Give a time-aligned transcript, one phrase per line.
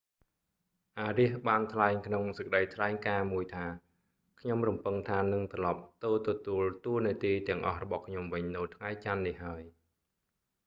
[1.07, 3.65] arias បានថ្លែងក្នុងសេចក្តីថ្លែងការណ៍មួយថា
[4.39, 9.73] «ខ្ញុំរំពឹងថានឹង​ត្រឡប់​ទៅទទួលតួនាទីទាំងអស់របស់ខ្ញុំវិញនៅថ្ងៃច័ន្ទ​នេះ​ហើយ»​។